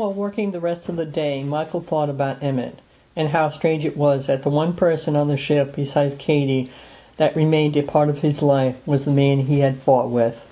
[0.00, 2.78] While working the rest of the day, Michael thought about Emmett,
[3.14, 6.70] and how strange it was that the one person on the ship besides Katie
[7.18, 10.46] that remained a part of his life was the man he had fought with.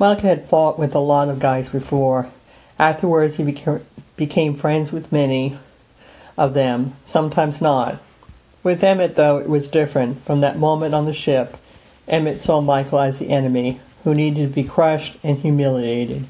[0.00, 2.28] Michael had fought with a lot of guys before.
[2.76, 3.82] Afterwards, he beca-
[4.16, 5.56] became friends with many
[6.36, 8.00] of them, sometimes not.
[8.64, 10.24] With Emmett, though, it was different.
[10.24, 11.56] From that moment on the ship,
[12.08, 16.26] Emmett saw Michael as the enemy, who needed to be crushed and humiliated.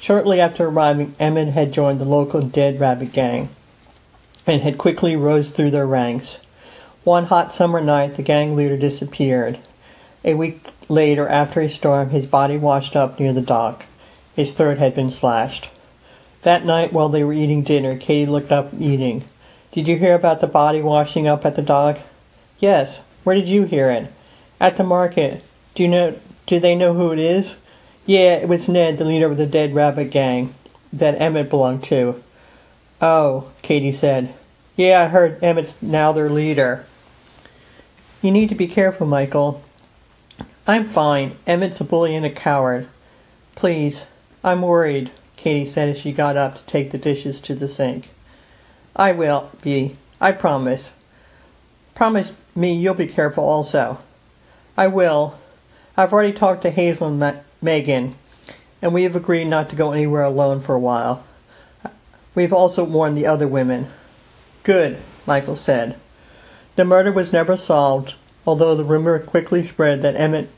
[0.00, 3.48] Shortly after arriving, Emmett had joined the local Dead Rabbit gang
[4.46, 6.38] and had quickly rose through their ranks.
[7.04, 9.58] One hot summer night, the gang leader disappeared.
[10.24, 13.86] A week later, after a storm, his body washed up near the dock.
[14.36, 15.68] His throat had been slashed.
[16.42, 19.24] That night, while they were eating dinner, Katie looked up eating.
[19.72, 21.98] Did you hear about the body washing up at the dock?
[22.58, 23.02] Yes.
[23.24, 24.12] Where did you hear it?
[24.60, 25.42] At the market.
[25.74, 26.14] Do you know?
[26.46, 27.56] Do they know who it is?
[28.08, 30.54] Yeah, it was Ned, the leader of the Dead Rabbit gang
[30.94, 32.22] that Emmett belonged to.
[33.02, 34.32] Oh, Katie said.
[34.76, 36.86] Yeah, I heard Emmett's now their leader.
[38.22, 39.62] You need to be careful, Michael.
[40.66, 41.36] I'm fine.
[41.46, 42.88] Emmett's a bully and a coward.
[43.54, 44.06] Please,
[44.42, 48.08] I'm worried, Katie said as she got up to take the dishes to the sink.
[48.96, 49.98] I will be.
[50.18, 50.92] I promise.
[51.94, 53.98] Promise me you'll be careful also.
[54.78, 55.38] I will.
[55.94, 57.20] I've already talked to Hazel and
[57.60, 58.14] Megan,
[58.80, 61.24] and we have agreed not to go anywhere alone for a while.
[62.34, 63.88] We've also warned the other women.
[64.62, 65.96] Good, Michael said.
[66.76, 68.14] The murder was never solved,
[68.46, 70.48] although the rumor quickly spread that Emmett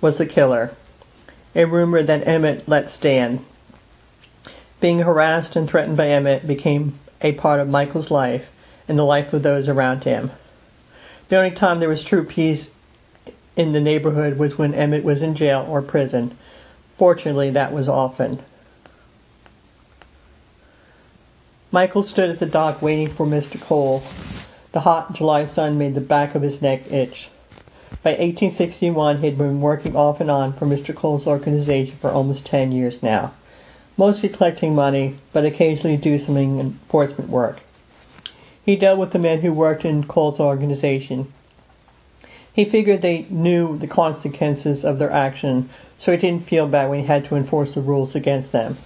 [0.00, 0.72] was the killer.
[1.54, 3.44] A rumor that Emmett let stand.
[4.80, 8.50] Being harassed and threatened by Emmett became a part of Michael's life
[8.88, 10.30] and the life of those around him.
[11.28, 12.70] The only time there was true peace
[13.56, 16.36] in the neighborhood was when Emmett was in jail or prison.
[16.96, 18.42] Fortunately, that was often.
[21.70, 23.60] Michael stood at the dock waiting for Mr.
[23.60, 24.02] Cole.
[24.72, 27.28] The hot July sun made the back of his neck itch.
[28.02, 30.94] By 1861, he had been working off and on for Mr.
[30.94, 33.32] Cole's organization for almost 10 years now,
[33.96, 37.60] mostly collecting money, but occasionally do some enforcement work.
[38.64, 41.32] He dealt with the men who worked in Cole's organization,
[42.52, 47.00] he figured they knew the consequences of their action, so he didn't feel bad when
[47.00, 48.76] he had to enforce the rules against them.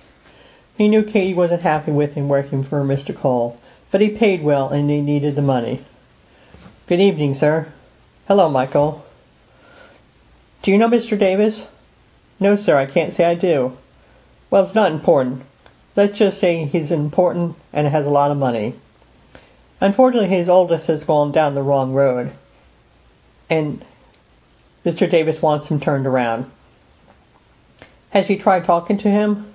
[0.76, 3.14] He knew Katie wasn't happy with him working for Mr.
[3.14, 3.60] Cole,
[3.90, 5.82] but he paid well and he needed the money.
[6.86, 7.66] Good evening, sir.
[8.28, 9.04] Hello, Michael.
[10.62, 11.18] Do you know Mr.
[11.18, 11.66] Davis?
[12.38, 13.76] No, sir, I can't say I do.
[14.50, 15.42] Well, it's not important.
[15.96, 18.74] Let's just say he's important and has a lot of money.
[19.80, 22.32] Unfortunately, his oldest has gone down the wrong road
[23.48, 23.84] and
[24.84, 25.08] Mr.
[25.08, 26.50] Davis wants him turned around.
[28.10, 29.52] Has he tried talking to him?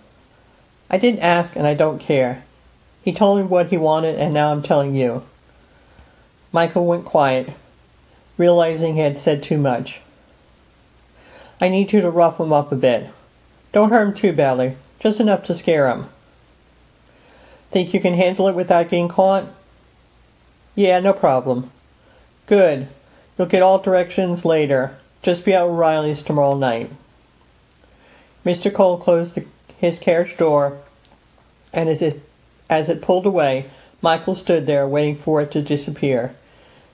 [0.90, 2.44] I didn't ask and I don't care.
[3.03, 5.24] He told me what he wanted and now I'm telling you.
[6.52, 7.53] Michael went quiet,
[8.38, 10.02] realizing he had said too much.
[11.62, 13.09] I need you to rough him up a bit.
[13.72, 16.09] Don't hurt him too badly, just enough to scare him.
[17.72, 19.46] Think you can handle it without getting caught?
[20.75, 21.72] Yeah, no problem.
[22.47, 22.90] Good.
[23.41, 24.96] Look at all directions later.
[25.24, 26.91] Just be at O'Reilly's tomorrow night.
[28.46, 28.72] Mr.
[28.72, 29.46] Cole closed the,
[29.79, 30.78] his carriage door,
[31.74, 32.22] and as it,
[32.69, 33.66] as it pulled away,
[34.00, 36.35] Michael stood there waiting for it to disappear.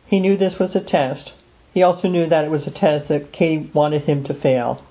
[0.05, 1.33] He knew this was a test.
[1.73, 4.81] He also knew that it was a test that Katie wanted him to fail.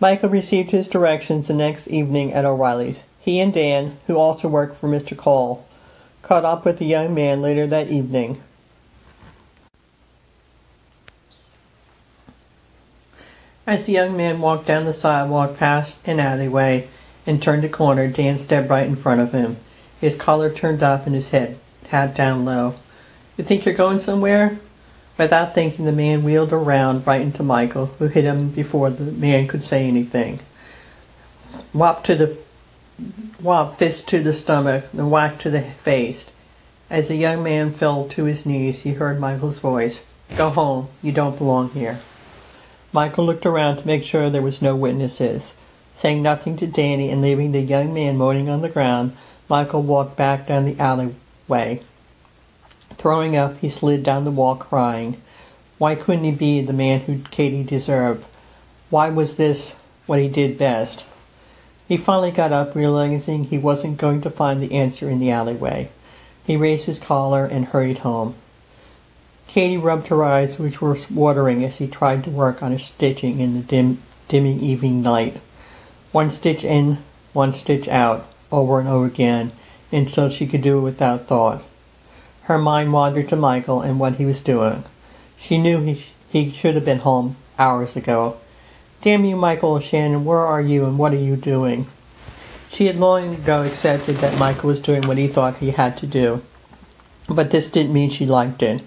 [0.00, 3.02] Michael received his directions the next evening at O'Reilly's.
[3.20, 5.14] He and Dan, who also worked for Mr.
[5.14, 5.66] Cole,
[6.22, 8.42] caught up with the young man later that evening.
[13.64, 16.88] As the young man walked down the sidewalk past an alleyway
[17.24, 19.56] and turned a corner, Dan stepped right in front of him,
[20.00, 21.58] his collar turned up and his head
[21.88, 22.74] hat down low.
[23.36, 24.58] You think you're going somewhere?
[25.16, 29.46] Without thinking, the man wheeled around right into Michael, who hit him before the man
[29.46, 30.40] could say anything.
[31.72, 32.38] Whop to the
[33.40, 36.26] whop fist to the stomach, and whack to the face.
[36.90, 40.02] As the young man fell to his knees, he heard Michael's voice.
[40.36, 40.88] Go home.
[41.00, 42.00] You don't belong here.
[42.92, 45.52] Michael looked around to make sure there was no witnesses.
[45.94, 49.16] Saying nothing to Danny and leaving the young man moaning on the ground,
[49.48, 51.80] Michael walked back down the alleyway.
[52.96, 55.20] Throwing up, he slid down the wall crying.
[55.78, 58.24] Why couldn't he be the man who Katie deserved?
[58.90, 59.74] Why was this
[60.06, 61.04] what he did best?
[61.88, 65.88] He finally got up, realizing he wasn't going to find the answer in the alleyway.
[66.46, 68.34] He raised his collar and hurried home.
[69.52, 73.38] Katie rubbed her eyes, which were watering as he tried to work on his stitching
[73.38, 75.42] in the dim, dimming evening light.
[76.10, 76.96] One stitch in,
[77.34, 79.52] one stitch out, over and over again,
[79.92, 81.62] until she could do it without thought.
[82.44, 84.84] Her mind wandered to Michael and what he was doing.
[85.36, 88.38] She knew he, he should have been home hours ago.
[89.02, 91.88] Damn you, Michael Shannon, where are you and what are you doing?
[92.70, 96.06] She had long ago accepted that Michael was doing what he thought he had to
[96.06, 96.40] do.
[97.28, 98.80] But this didn't mean she liked it.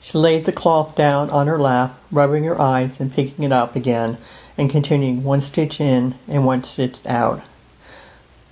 [0.00, 3.76] She laid the cloth down on her lap, rubbing her eyes and picking it up
[3.76, 4.18] again,
[4.56, 7.42] and continuing one stitch in and one stitch out.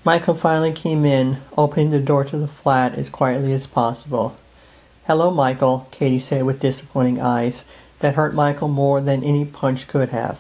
[0.05, 4.37] Michael finally came in, opening the door to the flat as quietly as possible.
[5.07, 7.65] Hello, Michael, Katie said with disappointing eyes
[8.01, 10.39] that hurt Michael more than any punch could have.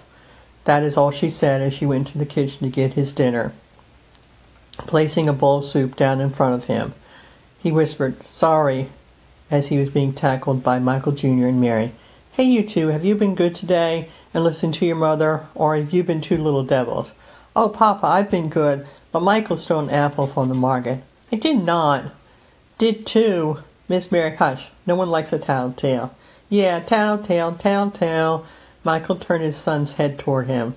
[0.64, 3.52] That is all she said as she went to the kitchen to get his dinner.
[4.78, 6.94] Placing a bowl of soup down in front of him,
[7.58, 8.90] he whispered, Sorry,
[9.50, 11.46] as he was being tackled by Michael Jr.
[11.46, 11.92] and Mary.
[12.32, 15.92] Hey, you two, have you been good today and listened to your mother, or have
[15.92, 17.10] you been two little devils?
[17.54, 21.02] Oh, Papa, I've been good, but Michael stole an apple from the market.
[21.32, 22.12] I did not.
[22.78, 23.58] Did too.
[23.88, 24.68] Miss Mary, hush.
[24.86, 26.14] No one likes a tattletale.
[26.48, 28.44] Yeah, tattletale, tattletale.
[28.84, 30.74] Michael turned his son's head toward him.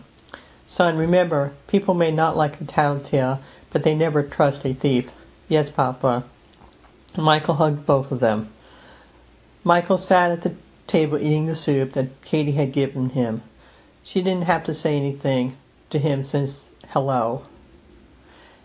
[0.68, 3.42] Son, remember, people may not like a tattletale,
[3.72, 5.12] but they never trust a thief.
[5.48, 6.24] Yes, Papa.
[7.18, 8.50] Michael hugged both of them.
[9.64, 10.56] Michael sat at the
[10.88, 13.44] table eating the soup that Katie had given him.
[14.04, 15.58] She didn't have to say anything
[15.90, 17.44] to him since hello.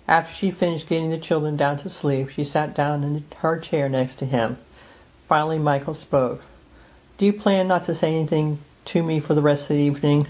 [0.06, 3.88] After she finished getting the children down to sleep, she sat down in her chair
[3.88, 4.58] next to him.
[5.26, 6.44] Finally, Michael spoke.
[7.19, 10.26] Do you plan not to say anything to me for the rest of the evening?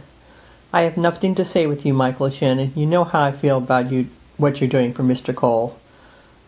[0.73, 2.73] I have nothing to say with you, Michael Shannon.
[2.75, 5.35] You know how I feel about you, what you're doing for Mr.
[5.35, 5.79] Cole.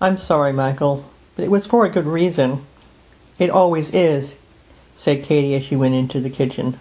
[0.01, 1.05] I'm sorry, Michael,
[1.35, 2.67] but it was for a good reason.
[3.39, 4.35] It always is,
[4.97, 6.79] said Katie as she went into the kitchen.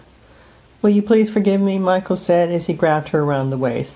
[0.80, 3.94] Will you please forgive me, Michael said as he grabbed her around the waist.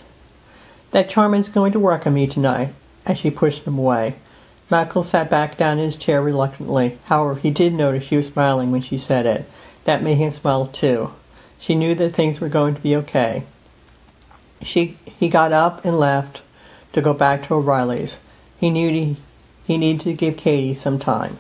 [0.91, 2.75] That Charman's going to work on me tonight,
[3.07, 4.17] as she pushed him away.
[4.69, 6.99] Michael sat back down in his chair reluctantly.
[7.05, 9.49] However, he did notice she was smiling when she said it.
[9.85, 11.13] That made him smile too.
[11.59, 13.45] She knew that things were going to be okay.
[14.63, 16.43] She, he got up and left
[16.93, 18.19] to go back to O'Reilly's.
[18.59, 19.17] He knew he,
[19.65, 21.39] he needed to give Katie some time.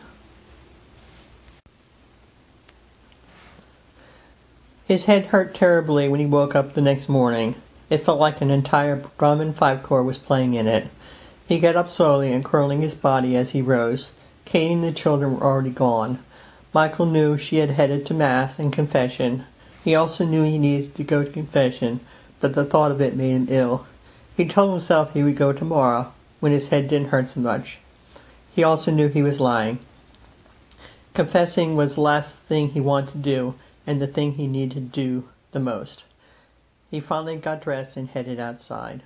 [4.91, 7.55] His head hurt terribly when he woke up the next morning.
[7.91, 10.89] It felt like an entire drum and fife corps was playing in it.
[11.47, 14.11] He got up slowly and curling his body as he rose.
[14.45, 16.19] Katie and the children were already gone.
[16.75, 19.45] Michael knew she had headed to Mass and confession.
[19.85, 22.01] He also knew he needed to go to confession,
[22.41, 23.87] but the thought of it made him ill.
[24.37, 27.79] He told himself he would go tomorrow, when his head didn't hurt so much.
[28.57, 29.79] He also knew he was lying.
[31.15, 33.55] Confessing was the last thing he wanted to do,
[33.87, 36.05] and the thing he needed to do the most.
[36.91, 39.03] He finally got dressed and headed outside.